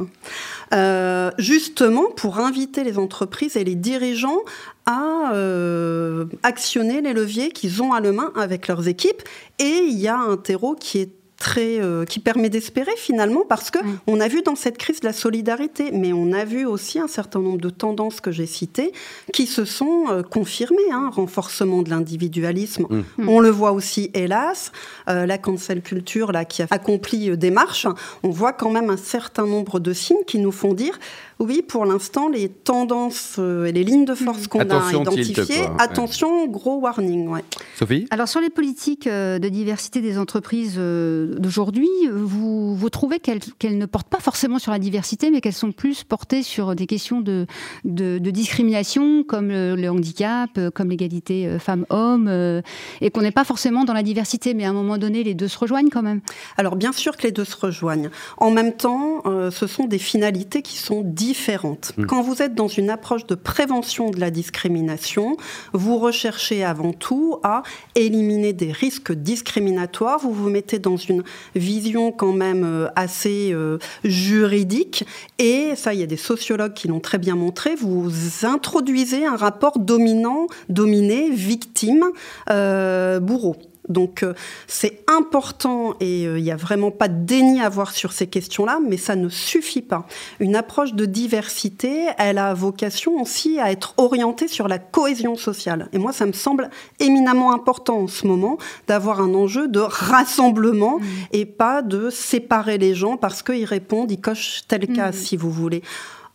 euh, 0.74 1.31
justement 1.38 2.06
pour 2.16 2.40
inviter 2.40 2.84
les 2.84 2.98
entreprises 2.98 3.58
et 3.58 3.64
les 3.64 3.76
dirigeants 3.76 4.40
à 4.86 5.34
euh, 5.34 6.26
actionner 6.44 7.02
les 7.02 7.14
leviers 7.14 7.52
qu'ils 7.52 7.84
ont 7.84 7.94
à 7.94 8.00
la 8.00 8.12
main 8.12 8.31
avec 8.36 8.68
leurs 8.68 8.88
équipes. 8.88 9.22
Et 9.60 9.84
il 9.88 10.00
y 10.00 10.08
a 10.08 10.18
un 10.18 10.38
terreau 10.38 10.76
qui 10.76 11.00
est 11.00 11.19
très 11.40 11.80
euh, 11.80 12.06
qui 12.06 12.20
permet 12.20 12.50
d'espérer 12.50 12.92
finalement 12.98 13.44
parce 13.48 13.72
que 13.72 13.80
on 14.08 14.20
a 14.20 14.28
vu 14.28 14.42
dans 14.42 14.56
cette 14.56 14.78
crise 14.78 15.04
la 15.04 15.14
solidarité, 15.14 15.92
mais 15.92 16.14
on 16.14 16.34
a 16.34 16.44
vu 16.44 16.66
aussi 16.66 17.00
un 17.00 17.08
certain 17.08 17.40
nombre 17.40 17.60
de 17.60 17.70
tendances 17.70 18.20
que 18.20 18.32
j'ai 18.32 18.46
citées 18.46 18.92
qui 19.34 19.48
se 19.48 19.66
sont 19.66 20.06
euh, 20.10 20.22
confirmées. 20.22 20.78
Hein, 20.92 21.10
renforcement 21.14 21.82
de 21.82 21.90
l'individualisme, 21.90 22.88
mm. 22.90 23.30
on 23.30 23.40
le 23.40 23.50
voit 23.50 23.72
aussi 23.72 24.12
hélas. 24.14 24.72
Euh, 25.08 25.26
la 25.26 25.38
cancel 25.38 25.82
culture 25.82 26.32
là 26.32 26.46
qui 26.46 26.62
a 26.62 26.68
accompli 26.72 27.38
des 27.38 27.52
marches, 27.52 27.88
on 28.24 28.30
voit 28.30 28.54
quand 28.54 28.72
même 28.72 28.90
un 28.90 28.98
certain 28.98 29.46
nombre 29.46 29.80
de 29.80 29.94
signes 29.94 30.24
qui 30.28 30.40
nous 30.40 30.52
font 30.52 30.74
dire 30.74 31.00
oui, 31.40 31.62
pour 31.66 31.86
l'instant, 31.86 32.28
les 32.28 32.50
tendances 32.50 33.38
euh, 33.40 33.66
et 33.66 33.72
les 33.72 33.86
lignes 33.86 34.04
de 34.04 34.14
force 34.14 34.48
qu'on 34.48 34.60
a 34.60 34.92
identifiées, 34.92 35.62
attention, 35.78 36.46
gros 36.48 36.80
warning. 36.80 37.30
Sophie? 37.78 38.08
Alors, 38.12 38.28
sur 38.28 38.42
les 38.42 38.50
politiques 38.50 39.08
euh, 39.08 39.40
de 39.40 39.48
diversité 39.48 40.02
des 40.02 40.18
entreprises 40.18 40.76
euh, 40.78 41.36
d'aujourd'hui, 41.40 41.88
vous, 42.12 42.76
vous 42.76 42.90
trouvez 42.90 43.19
qu'elles 43.19 43.78
ne 43.78 43.86
portent 43.86 44.10
pas 44.10 44.19
forcément 44.19 44.60
sur 44.60 44.74
la 44.74 44.80
diversité, 44.80 45.31
mais 45.31 45.40
qu'elles 45.40 45.54
sont 45.54 45.72
plus 45.72 46.04
portées 46.04 46.44
sur 46.44 46.76
des 46.76 46.88
questions 46.88 47.22
de, 47.22 47.46
de, 47.86 48.18
discrimination, 48.31 49.24
comme 49.24 49.48
le, 49.48 49.88
handicap, 49.90 50.60
comme 50.76 50.90
l'égalité 50.90 51.58
femmes-hommes, 51.58 52.62
et 53.00 53.12
qu'on 53.12 53.22
n'est 53.22 53.31
pas 53.31 53.46
forcément 53.46 53.86
dans 53.86 53.94
la 53.94 54.04
diversité, 54.04 54.54
mais 54.54 54.66
à 54.66 54.69
un 54.69 54.74
moment 54.74 54.98
donné, 54.98 55.24
les 55.24 55.36
deux 55.36 55.48
se 55.48 55.58
rejoignent 55.58 55.90
quand 55.90 56.04
même. 56.04 56.19
Alors, 56.58 56.76
bien 56.76 56.92
sûr 56.92 57.16
que 57.16 57.24
les 57.24 57.31
deux 57.31 57.46
se 57.46 57.56
rejoignent. 57.56 58.10
En 58.38 58.52
même 58.52 58.74
temps, 58.74 59.24
ce 59.52 59.68
sont 59.68 59.86
des 59.86 60.00
finalités 60.00 60.62
qui 60.62 60.78
sont 60.78 61.02
différentes 61.02 61.29
différentes. 61.30 61.94
Mm. 61.95 62.06
Quand 62.07 62.24
vous 62.24 62.42
êtes 62.42 62.56
dans 62.56 62.68
une 62.68 62.90
approche 62.90 63.28
de 63.28 63.36
prévention 63.36 64.09
de 64.09 64.19
la 64.19 64.31
discrimination, 64.31 65.38
vous 65.74 66.00
recherchez 66.00 66.64
avant 66.64 66.92
tout 66.92 67.38
à 67.44 67.62
éliminer 67.94 68.52
des 68.52 68.71
risques 68.71 69.12
discriminatoires. 69.12 70.18
Vous 70.19 70.33
vous 70.33 70.50
mettez 70.50 70.80
dans 70.80 70.98
une 70.98 71.24
vision 71.54 72.12
quand 72.12 72.33
même 72.33 72.64
euh, 72.64 72.88
assez 72.95 73.52
euh, 73.54 73.78
juridique. 74.04 75.06
Et 75.38 75.76
ça, 75.76 75.94
il 75.94 76.00
y 76.00 76.04
a 76.04 76.07
des 76.07 76.18
sociologues 76.18 76.74
qui 76.74 76.88
l'ont 76.88 77.00
très 77.00 77.19
bien 77.19 77.36
montré. 77.36 77.76
Vous 77.76 78.12
introduisez 78.42 79.28
un 79.28 79.36
rapport 79.36 79.78
dominant, 79.78 80.48
dominé, 80.69 81.30
victime, 81.30 82.06
euh, 82.50 83.19
bourreau. 83.19 83.56
Donc 83.90 84.24
euh, 84.24 84.34
c'est 84.68 85.04
important 85.08 85.96
et 86.00 86.26
euh, 86.26 86.38
il 86.38 86.44
n'y 86.44 86.52
a 86.52 86.56
vraiment 86.56 86.92
pas 86.92 87.08
de 87.08 87.26
déni 87.26 87.62
à 87.62 87.66
avoir 87.66 87.92
sur 87.92 88.12
ces 88.12 88.28
questions-là, 88.28 88.80
mais 88.88 88.98
ça 88.98 89.16
ne 89.16 89.30
suffit 89.30 89.81
pas. 89.81 90.06
Une 90.40 90.56
approche 90.56 90.94
de 90.94 91.06
diversité, 91.06 92.08
elle 92.18 92.38
a 92.38 92.54
vocation 92.54 93.22
aussi 93.22 93.60
à 93.60 93.72
être 93.72 93.94
orientée 93.98 94.48
sur 94.48 94.68
la 94.68 94.80
cohésion 94.80 95.36
sociale. 95.36 95.90
Et 95.92 95.98
moi, 95.98 96.14
ça 96.14 96.26
me 96.26 96.34
semble 96.34 96.69
éminemment 97.00 97.54
important 97.54 98.02
en 98.02 98.08
ce 98.08 98.28
moment 98.28 98.58
d'avoir 98.88 99.22
un 99.22 99.34
enjeu 99.34 99.68
de 99.68 99.80
rassemblement 99.80 101.00
mmh. 101.00 101.06
et 101.34 101.46
pas 101.46 101.81
de 101.81 102.10
séparer 102.10 102.78
les 102.78 102.94
gens 102.94 103.18
parce 103.18 103.42
qu'ils 103.42 103.66
répondent, 103.66 104.12
ils 104.12 104.22
cochent 104.22 104.64
tel 104.68 104.88
cas, 104.88 105.10
mmh. 105.10 105.14
si 105.14 105.38
vous 105.38 105.52
voulez. 105.52 105.81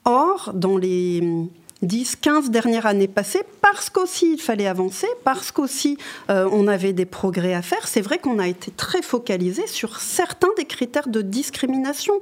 Or, 0.05 0.51
dans 0.55 0.77
les 0.77 1.23
10, 1.87 2.17
15 2.17 2.51
dernières 2.51 2.87
années 2.87 3.09
passées, 3.09 3.43
parce 3.61 3.91
qu'aussi 3.91 4.35
il 4.35 4.41
fallait 4.41 4.67
avancer, 4.67 5.09
parce 5.25 5.51
qu'aussi 5.51 5.99
euh, 6.31 6.49
on 6.53 6.69
avait 6.69 6.93
des 6.93 7.07
progrès 7.07 7.55
à 7.55 7.63
faire. 7.63 7.87
C'est 7.87 8.01
vrai 8.01 8.19
qu'on 8.19 8.39
a 8.39 8.49
été 8.49 8.71
très 8.71 9.03
focalisé 9.03 9.67
sur 9.67 10.01
certains 10.01 10.51
des 10.57 10.65
critères 10.65 11.09
de 11.09 11.23
discrimination 11.23 12.15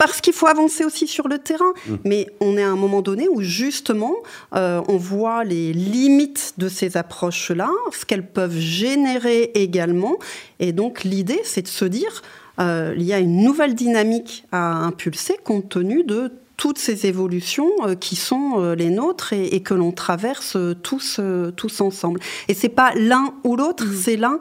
parce 0.00 0.22
qu'il 0.22 0.32
faut 0.32 0.46
avancer 0.46 0.82
aussi 0.82 1.06
sur 1.06 1.28
le 1.28 1.38
terrain. 1.38 1.74
Mmh. 1.86 1.94
Mais 2.04 2.26
on 2.40 2.56
est 2.56 2.62
à 2.62 2.70
un 2.70 2.76
moment 2.76 3.02
donné 3.02 3.28
où 3.28 3.42
justement, 3.42 4.14
euh, 4.54 4.80
on 4.88 4.96
voit 4.96 5.44
les 5.44 5.74
limites 5.74 6.54
de 6.56 6.70
ces 6.70 6.96
approches-là, 6.96 7.68
ce 7.92 8.06
qu'elles 8.06 8.26
peuvent 8.26 8.58
générer 8.58 9.50
également. 9.54 10.16
Et 10.58 10.72
donc 10.72 11.04
l'idée, 11.04 11.42
c'est 11.44 11.60
de 11.60 11.68
se 11.68 11.84
dire, 11.84 12.22
euh, 12.60 12.94
il 12.96 13.02
y 13.02 13.12
a 13.12 13.18
une 13.18 13.44
nouvelle 13.44 13.74
dynamique 13.74 14.44
à 14.52 14.72
impulser 14.72 15.36
compte 15.44 15.68
tenu 15.68 16.02
de 16.02 16.32
toutes 16.60 16.78
ces 16.78 17.06
évolutions 17.06 17.70
euh, 17.86 17.94
qui 17.94 18.16
sont 18.16 18.74
les 18.74 18.90
nôtres 18.90 19.32
et, 19.32 19.62
que 19.62 19.72
l'on 19.72 19.92
traverse 19.92 20.58
tous, 20.82 21.18
tous 21.56 21.80
ensemble. 21.80 22.20
Et 22.48 22.54
c'est 22.54 22.68
pas 22.68 22.92
l'un 22.94 23.32
ou 23.44 23.56
l'autre, 23.56 23.84
mmh. 23.84 23.94
c'est 23.94 24.16
l'un 24.16 24.38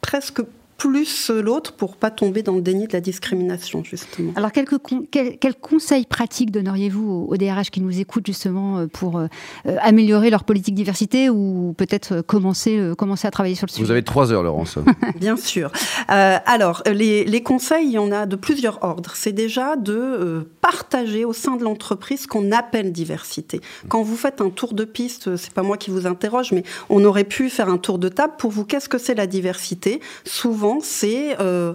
presque 0.00 0.42
plus 0.76 1.30
l'autre 1.30 1.72
pour 1.72 1.96
pas 1.96 2.10
tomber 2.10 2.42
dans 2.42 2.54
le 2.54 2.60
déni 2.60 2.86
de 2.86 2.92
la 2.92 3.00
discrimination, 3.00 3.82
justement. 3.82 4.32
Alors, 4.36 4.52
quelques 4.52 4.76
quels, 5.10 5.54
conseils 5.54 6.04
pratiques 6.04 6.50
donneriez-vous 6.50 7.26
aux, 7.28 7.36
DRH 7.36 7.70
qui 7.70 7.80
nous 7.80 7.98
écoutent, 7.98 8.26
justement, 8.26 8.78
euh, 8.78 8.86
pour 8.86 9.18
euh, 9.18 9.26
euh, 9.66 9.76
améliorer 9.80 10.30
leur 10.30 10.44
politique 10.44 10.74
diversité 10.74 11.30
ou 11.30 11.74
peut-être 11.76 12.20
commencer, 12.20 12.92
commencer 12.98 13.26
à 13.26 13.30
travailler 13.30 13.54
sur 13.54 13.66
le 13.66 13.72
sujet? 13.72 13.84
Vous 13.84 13.90
avez 13.90 14.02
trois 14.02 14.32
heures, 14.32 14.42
Laurence. 14.42 14.78
Bien 15.16 15.36
sûr. 15.36 15.70
alors, 16.08 16.82
les, 16.86 17.24
les, 17.24 17.42
conseils, 17.42 17.86
il 17.86 17.92
y 17.92 17.98
en 17.98 18.12
a 18.12 18.26
de 18.26 18.36
plusieurs 18.36 18.82
ordres. 18.82 19.12
C'est 19.14 19.32
déjà 19.32 19.76
de 19.76 20.46
partager 20.60 21.24
au 21.24 21.32
sein 21.32 21.56
de 21.56 21.64
l'entreprise 21.64 22.22
ce 22.22 22.26
qu'on 22.26 22.52
appelle 22.52 22.92
diversité. 22.92 23.60
Quand 23.88 24.02
vous 24.02 24.16
faites 24.16 24.40
un 24.40 24.50
tour 24.50 24.74
de 24.74 24.84
piste, 24.84 25.36
c'est 25.36 25.52
pas 25.52 25.62
moi 25.62 25.76
qui 25.76 25.90
vous 25.90 26.06
interroge, 26.06 26.52
mais 26.52 26.64
on 26.90 27.04
aurait 27.04 27.24
pu 27.24 27.48
faire 27.48 27.68
un 27.68 27.78
tour 27.78 27.98
de 27.98 28.08
table 28.08 28.34
pour 28.38 28.50
vous. 28.50 28.64
Qu'est-ce 28.64 28.88
que 28.88 28.98
c'est 28.98 29.14
la 29.14 29.26
diversité? 29.26 30.00
Souvent, 30.24 30.65
c'est 30.82 31.36
euh, 31.40 31.74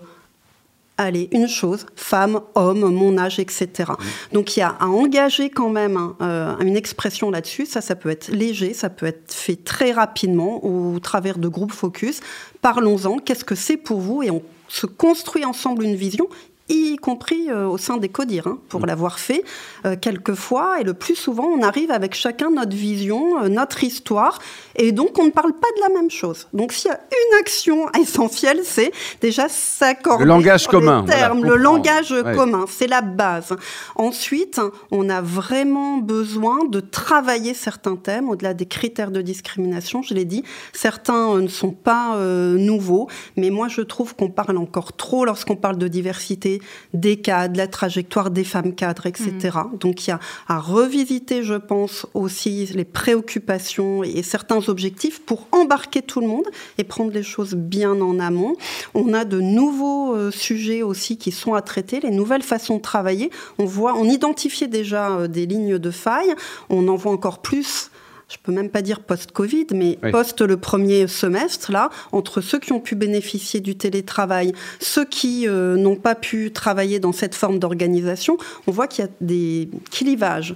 allez, 0.97 1.29
une 1.31 1.47
chose, 1.47 1.85
femme, 1.95 2.41
homme, 2.55 2.93
mon 2.93 3.17
âge, 3.17 3.39
etc. 3.39 3.91
Donc 4.33 4.55
il 4.55 4.61
y 4.61 4.63
a 4.63 4.75
à 4.79 4.85
engager 4.85 5.49
quand 5.49 5.69
même 5.69 5.97
hein, 5.97 6.15
euh, 6.21 6.57
une 6.59 6.75
expression 6.75 7.31
là-dessus. 7.31 7.65
Ça, 7.65 7.81
ça 7.81 7.95
peut 7.95 8.09
être 8.09 8.29
léger, 8.29 8.73
ça 8.73 8.89
peut 8.89 9.05
être 9.05 9.33
fait 9.33 9.55
très 9.55 9.91
rapidement 9.91 10.63
au 10.63 10.99
travers 10.99 11.37
de 11.37 11.47
groupes 11.47 11.73
focus. 11.73 12.21
Parlons-en, 12.61 13.17
qu'est-ce 13.17 13.45
que 13.45 13.55
c'est 13.55 13.77
pour 13.77 13.99
vous? 13.99 14.23
Et 14.23 14.31
on 14.31 14.41
se 14.67 14.85
construit 14.85 15.43
ensemble 15.43 15.83
une 15.83 15.95
vision 15.95 16.27
y 16.71 16.95
compris 16.97 17.49
euh, 17.49 17.67
au 17.67 17.77
sein 17.77 17.97
des 17.97 18.09
CODIR, 18.09 18.47
hein, 18.47 18.59
pour 18.69 18.81
mm. 18.81 18.85
l'avoir 18.85 19.19
fait 19.19 19.43
euh, 19.85 19.95
quelquefois. 19.99 20.79
Et 20.79 20.83
le 20.83 20.93
plus 20.93 21.15
souvent, 21.15 21.45
on 21.45 21.61
arrive 21.61 21.91
avec 21.91 22.15
chacun 22.15 22.51
notre 22.51 22.75
vision, 22.75 23.43
euh, 23.43 23.49
notre 23.49 23.83
histoire, 23.83 24.39
et 24.75 24.91
donc 24.91 25.17
on 25.19 25.25
ne 25.25 25.31
parle 25.31 25.53
pas 25.53 25.67
de 25.75 25.81
la 25.81 25.89
même 25.99 26.09
chose. 26.09 26.47
Donc 26.53 26.71
s'il 26.71 26.89
y 26.91 26.93
a 26.93 26.99
une 26.99 27.39
action 27.39 27.89
essentielle, 27.99 28.61
c'est 28.63 28.91
déjà 29.21 29.47
s'accorder 29.49 30.23
le 30.23 30.29
langage 30.29 30.67
commun, 30.67 31.03
termes, 31.03 31.43
le 31.43 31.55
langage 31.55 32.13
commun, 32.35 32.65
c'est 32.67 32.87
la 32.87 33.01
base. 33.01 33.55
Ensuite, 33.95 34.59
on 34.91 35.09
a 35.09 35.21
vraiment 35.21 35.97
besoin 35.97 36.65
de 36.65 36.79
travailler 36.79 37.53
certains 37.53 37.95
thèmes 37.95 38.29
au-delà 38.29 38.53
des 38.53 38.65
critères 38.65 39.11
de 39.11 39.21
discrimination. 39.21 40.01
Je 40.01 40.13
l'ai 40.13 40.25
dit, 40.25 40.43
certains 40.73 41.37
ne 41.37 41.47
sont 41.47 41.71
pas 41.71 42.17
nouveaux, 42.17 43.07
mais 43.35 43.49
moi 43.49 43.67
je 43.67 43.81
trouve 43.81 44.15
qu'on 44.15 44.29
parle 44.29 44.57
encore 44.57 44.93
trop 44.93 45.25
lorsqu'on 45.25 45.55
parle 45.55 45.77
de 45.77 45.87
diversité 45.87 46.60
des 46.93 47.17
cadres, 47.17 47.57
la 47.57 47.67
trajectoire 47.67 48.31
des 48.31 48.43
femmes 48.43 48.73
cadres, 48.73 49.05
etc. 49.05 49.31
Mm. 49.41 49.77
Donc 49.77 50.05
il 50.05 50.09
y 50.09 50.13
a 50.13 50.19
à 50.47 50.59
revisiter, 50.59 51.43
je 51.43 51.55
pense, 51.55 52.05
aussi 52.13 52.67
les 52.73 52.85
préoccupations 52.85 54.03
et 54.03 54.23
certains 54.23 54.69
objectifs 54.69 55.21
pour 55.21 55.47
embarquer 55.51 56.01
tout 56.01 56.21
le 56.21 56.27
monde 56.27 56.45
et 56.77 56.83
prendre 56.83 57.11
les 57.11 57.23
choses 57.23 57.53
bien 57.53 57.99
en 58.01 58.19
amont. 58.19 58.55
On 58.93 59.13
a 59.13 59.25
de 59.25 59.39
nouveaux 59.39 60.15
euh, 60.15 60.31
sujets 60.31 60.81
aussi 60.81 61.17
qui 61.17 61.31
sont 61.31 61.53
à 61.53 61.61
traiter, 61.61 61.99
les 61.99 62.11
nouvelles 62.11 62.43
façons 62.43 62.77
de 62.77 62.81
travailler. 62.81 63.29
On 63.59 63.65
voit, 63.65 63.95
on 63.95 64.05
identifiait 64.05 64.67
déjà 64.67 65.11
euh, 65.11 65.27
des 65.27 65.45
lignes 65.45 65.77
de 65.77 65.91
faille, 65.91 66.33
on 66.69 66.87
en 66.87 66.95
voit 66.95 67.11
encore 67.11 67.39
plus 67.39 67.90
je 68.31 68.37
peux 68.41 68.51
même 68.53 68.69
pas 68.69 68.81
dire 68.81 69.01
post-Covid, 69.01 69.67
mais 69.73 69.97
post 70.11 70.41
le 70.41 70.55
premier 70.55 71.07
semestre, 71.07 71.71
là, 71.71 71.89
entre 72.13 72.39
ceux 72.39 72.59
qui 72.59 72.71
ont 72.71 72.79
pu 72.79 72.95
bénéficier 72.95 73.59
du 73.59 73.75
télétravail, 73.75 74.53
ceux 74.79 75.03
qui 75.03 75.47
euh, 75.47 75.75
n'ont 75.75 75.97
pas 75.97 76.15
pu 76.15 76.51
travailler 76.51 76.99
dans 76.99 77.11
cette 77.11 77.35
forme 77.35 77.59
d'organisation, 77.59 78.37
on 78.67 78.71
voit 78.71 78.87
qu'il 78.87 79.03
y 79.03 79.07
a 79.07 79.11
des 79.19 79.69
clivages. 79.91 80.55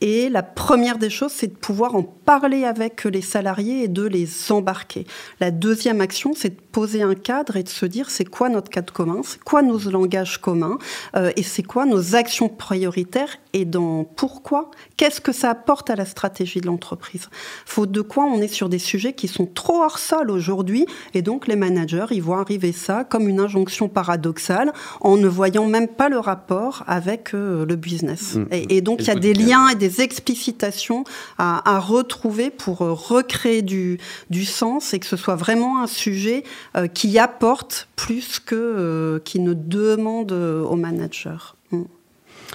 Et 0.00 0.28
la 0.28 0.42
première 0.42 0.98
des 0.98 1.10
choses, 1.10 1.32
c'est 1.32 1.46
de 1.46 1.56
pouvoir 1.56 1.94
en 1.94 2.02
parler 2.02 2.64
avec 2.64 3.04
les 3.04 3.22
salariés 3.22 3.84
et 3.84 3.88
de 3.88 4.02
les 4.02 4.28
embarquer. 4.50 5.06
La 5.40 5.50
deuxième 5.50 6.00
action, 6.00 6.32
c'est 6.36 6.50
de 6.50 6.60
poser 6.72 7.02
un 7.02 7.14
cadre 7.14 7.56
et 7.56 7.62
de 7.62 7.68
se 7.68 7.86
dire 7.86 8.10
c'est 8.10 8.26
quoi 8.26 8.50
notre 8.50 8.70
cadre 8.70 8.92
commun, 8.92 9.22
c'est 9.24 9.42
quoi 9.42 9.62
nos 9.62 9.78
langages 9.90 10.38
communs 10.38 10.78
euh, 11.16 11.32
et 11.36 11.42
c'est 11.42 11.62
quoi 11.62 11.86
nos 11.86 12.14
actions 12.14 12.50
prioritaires 12.50 13.38
et 13.54 13.64
dans 13.64 14.04
pourquoi, 14.04 14.70
qu'est-ce 14.98 15.22
que 15.22 15.32
ça 15.32 15.48
apporte 15.48 15.88
à 15.88 15.96
la 15.96 16.04
stratégie 16.04 16.60
de 16.60 16.66
l'entreprise. 16.66 17.30
Faute 17.64 17.90
de 17.90 18.02
quoi, 18.02 18.24
on 18.24 18.42
est 18.42 18.48
sur 18.48 18.68
des 18.68 18.78
sujets 18.78 19.14
qui 19.14 19.28
sont 19.28 19.46
trop 19.46 19.82
hors 19.82 19.98
sol 19.98 20.30
aujourd'hui 20.30 20.84
et 21.14 21.22
donc 21.22 21.46
les 21.46 21.56
managers, 21.56 22.06
ils 22.10 22.22
voient 22.22 22.40
arriver 22.40 22.72
ça 22.72 23.04
comme 23.04 23.28
une 23.28 23.40
injonction 23.40 23.88
paradoxale 23.88 24.74
en 25.00 25.16
ne 25.16 25.28
voyant 25.28 25.66
même 25.66 25.88
pas 25.88 26.10
le 26.10 26.18
rapport 26.18 26.84
avec 26.86 27.32
euh, 27.32 27.64
le 27.64 27.76
business. 27.76 28.34
Mmh. 28.34 28.46
Et, 28.52 28.76
et, 28.76 28.80
donc 28.82 29.00
il 29.00 29.06
y 29.06 29.10
a 29.10 29.14
des 29.14 29.32
liens 29.32 29.68
et 29.68 29.74
des 29.74 29.85
explicitations 30.00 31.04
à, 31.38 31.78
retrouver 31.78 32.50
pour 32.50 32.82
euh, 32.82 32.92
recréer 32.92 33.62
du, 33.62 33.98
sens 34.44 34.94
et 34.94 34.98
que 34.98 35.06
ce 35.06 35.16
soit 35.16 35.36
vraiment 35.36 35.82
un 35.82 35.86
sujet 35.86 36.44
euh, 36.76 36.86
qui 36.86 37.18
apporte 37.18 37.88
plus 37.96 38.38
que 38.38 38.54
euh, 38.54 39.18
qui 39.20 39.40
ne 39.40 39.54
demande 39.54 40.32
aux 40.32 40.76
managers. 40.76 41.54
Mm. 41.70 41.82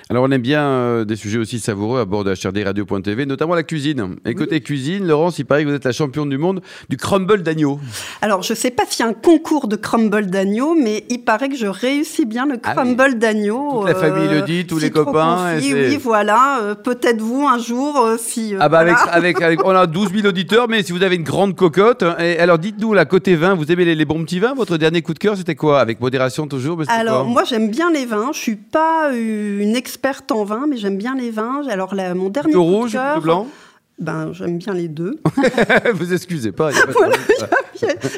Alors, 0.09 0.25
on 0.25 0.31
aime 0.31 0.41
bien 0.41 0.63
euh, 0.63 1.05
des 1.05 1.15
sujets 1.15 1.37
aussi 1.37 1.59
savoureux 1.59 1.99
à 1.99 2.05
bord 2.05 2.23
de 2.23 2.33
HRDRadio.tv, 2.33 3.25
notamment 3.25 3.55
la 3.55 3.63
cuisine. 3.63 4.15
Et 4.25 4.35
côté 4.35 4.61
cuisine, 4.61 5.07
Laurence, 5.07 5.39
il 5.39 5.45
paraît 5.45 5.63
que 5.63 5.69
vous 5.69 5.75
êtes 5.75 5.85
la 5.85 5.91
championne 5.91 6.29
du 6.29 6.37
monde 6.37 6.61
du 6.89 6.97
crumble 6.97 7.43
d'agneau. 7.43 7.79
Alors, 8.21 8.43
je 8.43 8.53
ne 8.53 8.57
sais 8.57 8.71
pas 8.71 8.83
s'il 8.87 9.05
y 9.05 9.07
a 9.07 9.11
un 9.11 9.13
concours 9.13 9.67
de 9.67 9.75
crumble 9.75 10.27
d'agneau, 10.27 10.75
mais 10.75 11.05
il 11.09 11.19
paraît 11.19 11.49
que 11.49 11.55
je 11.55 11.67
réussis 11.67 12.25
bien 12.25 12.45
le 12.45 12.57
ah 12.63 12.73
crumble 12.73 13.19
d'agneau. 13.19 13.79
Toute 13.79 13.87
la 13.87 13.95
famille 13.95 14.29
le 14.29 14.41
dit, 14.41 14.65
tous 14.65 14.79
les 14.79 14.91
copains. 14.91 15.57
oui, 15.57 15.73
oui, 15.73 15.97
voilà. 15.97 16.59
Euh, 16.61 16.75
peut-être 16.75 17.21
vous 17.21 17.47
un 17.47 17.59
jour, 17.59 17.97
euh, 17.99 18.17
si. 18.17 18.53
ah, 18.59 18.69
bah, 18.69 18.79
avec, 19.11 19.41
avec, 19.41 19.65
on 19.65 19.71
a 19.71 19.87
12 19.87 20.11
000 20.13 20.27
auditeurs, 20.27 20.67
mais 20.67 20.83
si 20.83 20.91
vous 20.91 21.03
avez 21.03 21.15
une 21.15 21.23
grande 21.23 21.55
cocotte. 21.55 22.03
Et 22.19 22.39
alors, 22.39 22.59
dites-nous, 22.59 22.93
la 22.93 23.05
côté 23.05 23.35
vin, 23.35 23.55
vous 23.55 23.71
aimez 23.71 23.85
les, 23.85 24.05
bons 24.05 24.23
petits 24.23 24.39
vins? 24.39 24.53
Votre 24.53 24.77
dernier 24.77 25.01
coup 25.01 25.13
de 25.13 25.19
cœur, 25.19 25.37
c'était 25.37 25.55
quoi? 25.55 25.79
Avec 25.79 25.99
modération 25.99 26.47
toujours 26.47 26.81
Alors, 26.87 27.25
moi, 27.25 27.43
j'aime 27.43 27.69
bien 27.69 27.91
les 27.91 28.05
vins. 28.05 28.31
Je 28.33 28.39
suis 28.39 28.55
pas 28.55 29.11
une 29.13 29.75
experte 29.81 30.31
en 30.31 30.43
vin, 30.43 30.65
mais 30.69 30.77
j'aime 30.77 30.97
bien 30.97 31.15
les 31.15 31.31
vins. 31.31 31.63
Alors, 31.67 31.95
mon 32.15 32.29
dernier. 32.29 32.53
Le 32.53 32.59
rouge, 32.59 32.93
le 32.93 33.19
blanc 33.19 33.47
ben, 34.01 34.33
j'aime 34.33 34.57
bien 34.57 34.73
les 34.73 34.87
deux. 34.87 35.19
Vous 35.93 36.11
excusez 36.11 36.51
pas. 36.51 36.71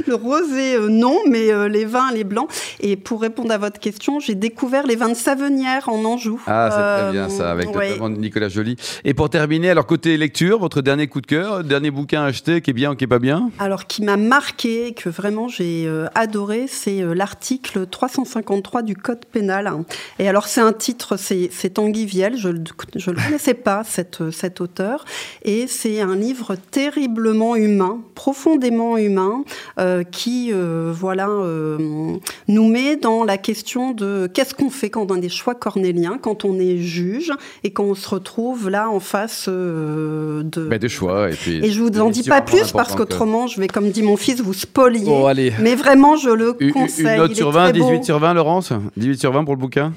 le 0.08 0.16
rosé, 0.16 0.76
euh, 0.76 0.88
non, 0.90 1.20
mais 1.30 1.52
euh, 1.52 1.68
les 1.68 1.84
vins, 1.86 2.12
les 2.14 2.24
blancs. 2.24 2.50
Et 2.80 2.96
pour 2.96 3.22
répondre 3.22 3.52
à 3.52 3.58
votre 3.58 3.80
question, 3.80 4.20
j'ai 4.20 4.36
découvert 4.36 4.88
les 4.88 4.96
vins 4.96 5.10
de 5.10 5.14
Savenière 5.14 5.90
en 5.90 6.04
Anjou. 6.06 6.42
Ah, 6.48 6.70
c'est 6.72 7.04
très 7.04 7.12
bien 7.12 7.30
ça, 7.30 7.52
avec 7.52 7.74
notamment 7.74 8.10
Nicolas 8.10 8.50
Joly. 8.50 8.78
Et 9.04 9.14
pour 9.14 9.30
terminer, 9.30 9.70
alors 9.70 9.86
côté 9.86 10.16
lecture, 10.16 10.60
votre 10.60 10.82
dernier 10.82 11.08
coup 11.08 11.20
de 11.20 11.28
cœur, 11.28 11.64
dernier 11.64 11.92
bouquin 11.92 12.24
acheté 12.24 12.62
qui 12.62 12.72
est 12.72 12.74
bien 12.74 12.92
ou 12.92 12.96
qui 12.96 13.04
est 13.04 13.08
pas 13.08 13.20
bien? 13.20 13.52
Alors, 13.60 13.86
qui 13.86 14.04
m'a 14.04 14.18
marqué, 14.18 14.94
que 14.94 15.10
vraiment 15.10 15.50
j'ai 15.50 15.86
euh, 15.86 16.08
adoré, 16.16 16.66
c'est 16.68 17.02
l'article 17.14 17.88
353 17.88 18.84
du 18.84 18.96
Code 18.96 19.26
pénal. 19.26 19.72
Et 20.20 20.30
alors, 20.30 20.48
c'est 20.48 20.62
un 20.62 20.74
titre, 20.74 21.18
c'est 21.18 21.74
Tanguy 21.74 22.06
Viel, 22.06 22.38
je 22.38 22.50
ne 22.50 22.54
le 22.54 23.22
connaissais 23.22 23.54
pas, 23.54 23.84
cette, 23.84 24.32
cet 24.32 24.62
auteur. 24.62 25.06
Et 25.44 25.68
c'est 25.74 26.02
un 26.02 26.16
livre 26.16 26.56
terriblement 26.72 27.56
humain, 27.56 28.00
profondément 28.16 28.98
humain, 28.98 29.44
euh, 29.80 30.04
qui 30.04 30.52
euh, 30.54 30.94
voilà, 30.96 31.28
euh, 31.28 32.16
nous 32.48 32.68
met 32.68 32.96
dans 32.96 33.24
la 33.24 33.38
question 33.38 33.92
de 33.92 34.30
qu'est-ce 34.34 34.54
qu'on 34.54 34.70
fait 34.70 34.90
quand 34.90 35.10
on 35.12 35.16
a 35.16 35.20
des 35.20 35.30
choix 35.30 35.56
cornéliens, 35.56 36.18
quand 36.22 36.46
on 36.46 36.60
est 36.60 36.78
juge 36.78 37.32
et 37.64 37.72
quand 37.72 37.84
on 37.84 37.96
se 37.96 38.08
retrouve 38.08 38.70
là 38.70 38.90
en 38.90 39.00
face 39.00 39.50
de... 39.50 40.68
Ben, 40.70 40.78
des 40.78 40.90
choix. 40.90 41.32
Et, 41.32 41.34
puis, 41.34 41.58
et 41.66 41.72
je 41.72 41.82
vous 41.82 41.90
en 42.00 42.10
dis 42.10 42.24
pas 42.24 42.42
plus 42.42 42.72
parce 42.72 42.96
qu'autrement, 42.96 43.48
je 43.48 43.60
vais, 43.60 43.68
comme 43.68 43.90
dit 43.90 44.04
mon 44.04 44.18
fils, 44.18 44.42
vous 44.42 44.54
spolier. 44.54 45.54
Mais 45.60 45.76
vraiment, 45.76 46.16
je 46.16 46.30
le 46.30 46.54
conseille. 46.54 47.16
Une 47.16 47.18
note 47.18 47.36
sur 47.36 47.52
20, 47.52 47.72
18 47.72 48.04
sur 48.04 48.20
20, 48.20 48.34
Laurence? 48.36 48.74
18 48.98 49.20
sur 49.20 49.32
20 49.32 49.44
pour 49.44 49.56
le 49.56 49.60
bouquin? 49.60 49.94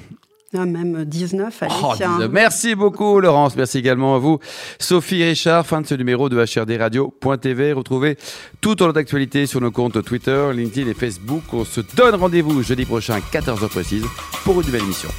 Ah, 0.53 0.65
même 0.65 1.03
19, 1.03 1.63
allez, 1.63 1.73
oh, 1.83 2.27
Merci 2.31 2.73
beaucoup, 2.73 3.19
Laurence. 3.19 3.55
Merci 3.57 3.79
également 3.79 4.15
à 4.15 4.17
vous. 4.17 4.39
Sophie 4.79 5.23
Richard, 5.23 5.65
fin 5.65 5.81
de 5.81 5.87
ce 5.87 5.95
numéro 5.95 6.29
de 6.29 6.37
HRDRadio.tv. 6.37 7.73
Retrouvez 7.73 8.17
toute 8.61 8.79
notre 8.79 8.97
actualité 8.97 9.45
sur 9.45 9.59
nos 9.59 9.71
comptes 9.71 10.01
Twitter, 10.05 10.51
LinkedIn 10.53 10.89
et 10.89 10.93
Facebook. 10.93 11.43
On 11.51 11.65
se 11.65 11.81
donne 11.95 12.15
rendez-vous 12.15 12.63
jeudi 12.63 12.85
prochain, 12.85 13.19
14h 13.31 13.67
précise, 13.67 14.05
pour 14.45 14.59
une 14.61 14.67
nouvelle 14.67 14.83
émission. 14.83 15.09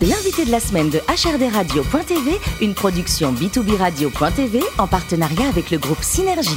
L'invité 0.00 0.46
de 0.46 0.50
la 0.50 0.60
semaine 0.60 0.88
de 0.88 0.98
HRDRadio.tv, 0.98 2.38
une 2.62 2.72
production 2.72 3.34
B2B 3.34 3.76
Radio.tv 3.76 4.60
en 4.78 4.86
partenariat 4.86 5.46
avec 5.48 5.70
le 5.70 5.76
groupe 5.76 6.02
Synergie. 6.02 6.56